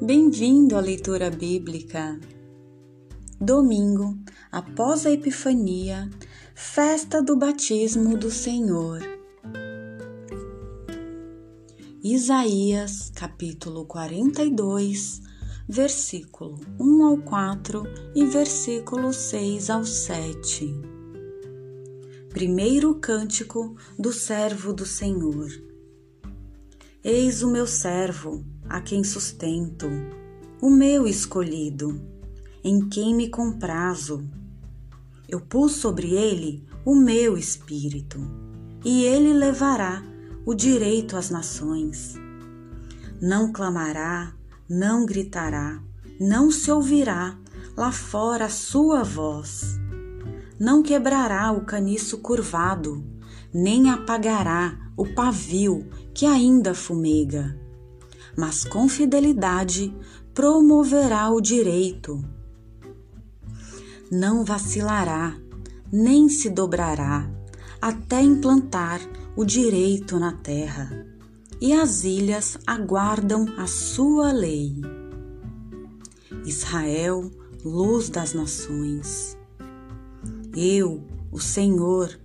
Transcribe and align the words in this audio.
Bem-vindo 0.00 0.76
à 0.76 0.80
leitura 0.80 1.28
bíblica. 1.28 2.20
Domingo, 3.40 4.16
após 4.50 5.04
a 5.06 5.10
Epifania, 5.10 6.08
festa 6.54 7.20
do 7.20 7.36
batismo 7.36 8.16
do 8.16 8.30
Senhor. 8.30 9.00
Isaías, 12.02 13.10
capítulo 13.14 13.86
42, 13.86 15.20
versículo 15.68 16.60
1 16.78 17.04
ao 17.04 17.18
4 17.18 17.82
e 18.14 18.24
versículo 18.26 19.12
6 19.12 19.70
ao 19.70 19.84
7. 19.84 20.74
Primeiro 22.30 22.94
cântico 22.96 23.76
do 23.98 24.12
servo 24.12 24.72
do 24.72 24.86
Senhor. 24.86 25.48
Eis 27.04 27.42
o 27.42 27.50
meu 27.50 27.66
servo, 27.66 28.44
a 28.72 28.80
quem 28.80 29.04
sustento, 29.04 29.86
o 30.58 30.70
meu 30.70 31.06
escolhido, 31.06 32.00
em 32.64 32.88
quem 32.88 33.14
me 33.14 33.28
comprazo. 33.28 34.26
Eu 35.28 35.42
pus 35.42 35.72
sobre 35.72 36.14
ele 36.14 36.66
o 36.82 36.94
meu 36.94 37.36
espírito, 37.36 38.18
e 38.82 39.04
ele 39.04 39.34
levará 39.34 40.02
o 40.46 40.54
direito 40.54 41.18
às 41.18 41.28
nações. 41.28 42.14
Não 43.20 43.52
clamará, 43.52 44.32
não 44.66 45.04
gritará, 45.04 45.78
não 46.18 46.50
se 46.50 46.70
ouvirá 46.70 47.38
lá 47.76 47.92
fora 47.92 48.46
a 48.46 48.50
sua 48.50 49.02
voz. 49.02 49.78
Não 50.58 50.82
quebrará 50.82 51.52
o 51.52 51.66
caniço 51.66 52.18
curvado, 52.22 53.04
nem 53.52 53.90
apagará 53.90 54.78
o 54.96 55.06
pavio 55.14 55.86
que 56.14 56.24
ainda 56.24 56.72
fumega 56.74 57.60
mas 58.36 58.64
com 58.64 58.88
fidelidade 58.88 59.94
promoverá 60.34 61.30
o 61.30 61.40
direito. 61.40 62.24
Não 64.10 64.44
vacilará, 64.44 65.36
nem 65.92 66.28
se 66.28 66.50
dobrará, 66.50 67.30
até 67.80 68.20
implantar 68.20 69.00
o 69.36 69.44
direito 69.44 70.18
na 70.18 70.32
terra, 70.32 71.06
e 71.60 71.72
as 71.72 72.04
ilhas 72.04 72.58
aguardam 72.66 73.46
a 73.56 73.66
sua 73.66 74.32
lei. 74.32 74.74
Israel, 76.44 77.30
luz 77.64 78.08
das 78.08 78.34
nações. 78.34 79.36
Eu, 80.56 81.02
o 81.30 81.38
Senhor, 81.38 82.18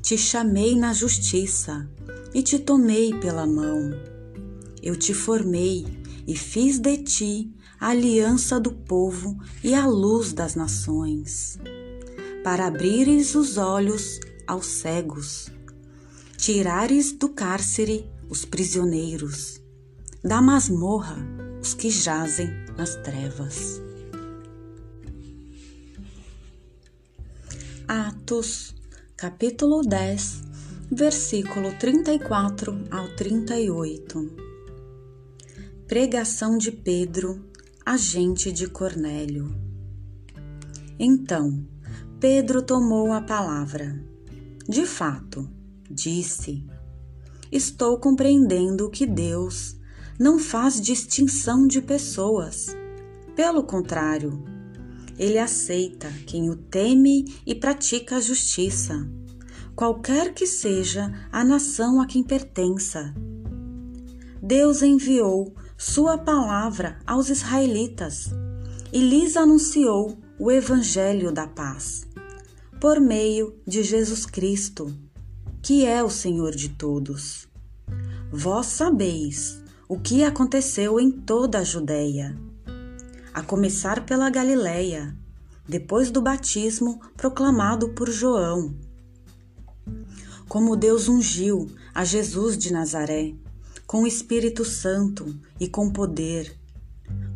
te 0.00 0.16
chamei 0.16 0.76
na 0.76 0.92
justiça 0.92 1.88
e 2.32 2.42
te 2.42 2.58
tomei 2.58 3.12
pela 3.18 3.46
mão 3.46 3.90
eu 4.86 4.94
te 4.94 5.12
formei 5.12 5.84
e 6.28 6.36
fiz 6.36 6.78
de 6.78 6.96
ti 6.98 7.52
a 7.80 7.88
aliança 7.88 8.60
do 8.60 8.70
povo 8.70 9.36
e 9.64 9.74
a 9.74 9.84
luz 9.84 10.32
das 10.32 10.54
nações, 10.54 11.58
para 12.44 12.68
abrires 12.68 13.34
os 13.34 13.58
olhos 13.58 14.20
aos 14.46 14.66
cegos, 14.66 15.50
tirares 16.38 17.10
do 17.10 17.28
cárcere 17.28 18.08
os 18.30 18.44
prisioneiros, 18.44 19.60
da 20.22 20.40
masmorra 20.40 21.18
os 21.60 21.74
que 21.74 21.90
jazem 21.90 22.48
nas 22.78 22.94
trevas. 22.94 23.82
Atos, 27.88 28.72
capítulo 29.16 29.82
10, 29.82 30.42
versículo 30.92 31.76
34 31.76 32.84
ao 32.92 33.08
38. 33.16 34.45
Pregação 35.86 36.58
de 36.58 36.72
Pedro, 36.72 37.48
agente 37.84 38.50
de 38.50 38.66
Cornélio. 38.66 39.54
Então, 40.98 41.64
Pedro 42.18 42.60
tomou 42.60 43.12
a 43.12 43.20
palavra. 43.20 44.04
De 44.68 44.84
fato, 44.84 45.48
disse: 45.88 46.66
Estou 47.52 48.00
compreendendo 48.00 48.90
que 48.90 49.06
Deus 49.06 49.76
não 50.18 50.40
faz 50.40 50.80
distinção 50.80 51.68
de 51.68 51.80
pessoas. 51.80 52.76
Pelo 53.36 53.62
contrário, 53.62 54.42
ele 55.16 55.38
aceita 55.38 56.10
quem 56.26 56.50
o 56.50 56.56
teme 56.56 57.32
e 57.46 57.54
pratica 57.54 58.16
a 58.16 58.20
justiça, 58.20 59.08
qualquer 59.76 60.34
que 60.34 60.48
seja 60.48 61.28
a 61.30 61.44
nação 61.44 62.00
a 62.00 62.06
quem 62.06 62.24
pertença. 62.24 63.14
Deus 64.42 64.82
enviou 64.82 65.54
sua 65.78 66.16
palavra 66.16 66.98
aos 67.06 67.28
israelitas 67.28 68.30
e 68.90 68.98
lhes 68.98 69.36
anunciou 69.36 70.16
o 70.38 70.50
Evangelho 70.50 71.30
da 71.30 71.46
paz, 71.46 72.06
por 72.80 72.98
meio 72.98 73.54
de 73.66 73.82
Jesus 73.82 74.24
Cristo, 74.24 74.90
que 75.60 75.84
é 75.84 76.02
o 76.02 76.08
Senhor 76.08 76.52
de 76.52 76.70
todos. 76.70 77.46
Vós 78.32 78.66
sabeis 78.66 79.62
o 79.86 79.98
que 79.98 80.24
aconteceu 80.24 80.98
em 80.98 81.10
toda 81.10 81.58
a 81.58 81.64
Judéia, 81.64 82.34
a 83.34 83.42
começar 83.42 84.06
pela 84.06 84.30
Galiléia, 84.30 85.14
depois 85.68 86.10
do 86.10 86.22
batismo 86.22 87.00
proclamado 87.18 87.90
por 87.90 88.10
João. 88.10 88.74
Como 90.48 90.74
Deus 90.74 91.06
ungiu 91.06 91.68
a 91.94 92.02
Jesus 92.02 92.56
de 92.56 92.72
Nazaré 92.72 93.34
com 93.86 94.02
o 94.02 94.06
Espírito 94.06 94.64
Santo 94.64 95.34
e 95.60 95.68
com 95.68 95.90
poder. 95.90 96.58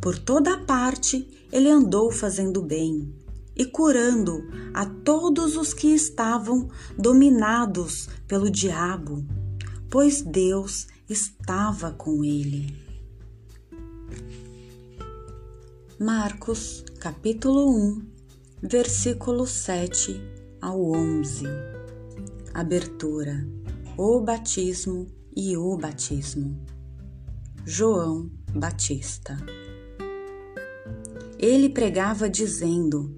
Por 0.00 0.18
toda 0.18 0.58
parte 0.58 1.28
ele 1.52 1.68
andou 1.68 2.10
fazendo 2.10 2.62
bem 2.62 3.12
e 3.54 3.64
curando 3.64 4.44
a 4.72 4.86
todos 4.86 5.56
os 5.56 5.74
que 5.74 5.88
estavam 5.88 6.68
dominados 6.96 8.08
pelo 8.26 8.48
diabo, 8.48 9.26
pois 9.90 10.22
Deus 10.22 10.86
estava 11.08 11.90
com 11.90 12.24
ele. 12.24 12.88
Marcos, 15.98 16.84
capítulo 17.00 17.68
1, 17.70 18.06
versículo 18.62 19.46
7 19.46 20.20
ao 20.62 20.80
11. 20.92 21.44
Abertura: 22.54 23.44
O 23.96 24.20
batismo 24.20 25.08
e 25.40 25.56
o 25.56 25.76
batismo. 25.76 26.58
João 27.64 28.28
Batista. 28.52 29.38
Ele 31.38 31.68
pregava 31.68 32.28
dizendo: 32.28 33.16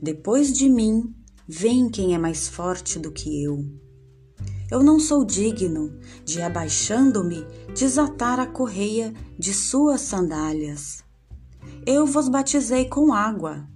Depois 0.00 0.56
de 0.56 0.66
mim 0.66 1.14
vem 1.46 1.90
quem 1.90 2.14
é 2.14 2.18
mais 2.18 2.48
forte 2.48 2.98
do 2.98 3.12
que 3.12 3.44
eu. 3.44 3.62
Eu 4.70 4.82
não 4.82 4.98
sou 4.98 5.26
digno 5.26 5.94
de, 6.24 6.40
abaixando-me, 6.40 7.44
desatar 7.74 8.40
a 8.40 8.46
correia 8.46 9.12
de 9.38 9.52
suas 9.52 10.00
sandálias. 10.00 11.04
Eu 11.84 12.06
vos 12.06 12.30
batizei 12.30 12.86
com 12.86 13.12
água. 13.12 13.68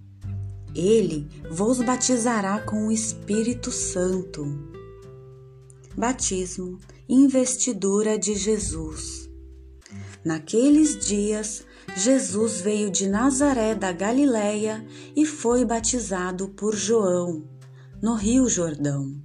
Ele 0.75 1.29
vos 1.51 1.83
batizará 1.83 2.59
com 2.61 2.87
o 2.87 2.93
Espírito 2.93 3.71
Santo. 3.71 4.82
Batismo 5.97 6.79
investidura 7.07 8.19
de 8.19 8.35
Jesus. 8.35 9.29
Naqueles 10.25 10.99
dias, 10.99 11.67
Jesus 11.95 12.63
veio 12.63 12.91
de 12.91 13.07
Nazaré 13.07 13.75
da 13.75 13.93
Galiléia 13.93 14.83
e 15.15 15.27
foi 15.27 15.67
batizado 15.67 16.49
por 16.49 16.75
João, 16.75 17.45
no 18.03 18.15
Rio 18.15 18.49
Jordão. 18.49 19.21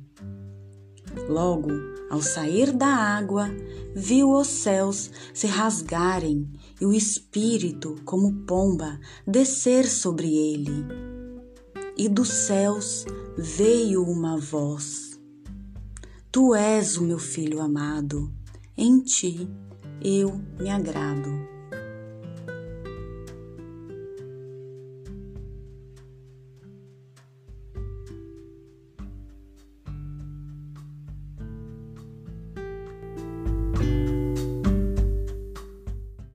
Logo, 1.29 1.71
ao 2.09 2.21
sair 2.21 2.73
da 2.73 2.87
água, 2.87 3.49
viu 3.95 4.31
os 4.31 4.47
céus 4.47 5.09
se 5.33 5.47
rasgarem 5.47 6.51
e 6.81 6.85
o 6.85 6.93
Espírito, 6.93 7.95
como 8.03 8.45
pomba, 8.45 8.99
descer 9.25 9.87
sobre 9.87 10.35
ele. 10.35 10.85
E 11.95 12.09
dos 12.09 12.29
céus 12.29 13.05
veio 13.37 14.03
uma 14.03 14.37
voz 14.37 15.16
Tu 16.37 16.53
és 16.53 16.97
o 16.97 17.03
meu 17.03 17.17
filho 17.17 17.59
amado, 17.59 18.31
em 18.77 18.99
ti 18.99 19.49
eu 19.99 20.39
me 20.59 20.69
agrado. 20.69 21.56